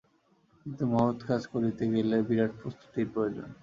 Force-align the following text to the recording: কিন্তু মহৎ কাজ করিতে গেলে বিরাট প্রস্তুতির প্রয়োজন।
কিন্তু 0.59 0.83
মহৎ 0.93 1.19
কাজ 1.29 1.41
করিতে 1.53 1.83
গেলে 1.93 2.17
বিরাট 2.27 2.51
প্রস্তুতির 2.61 3.07
প্রয়োজন। 3.13 3.49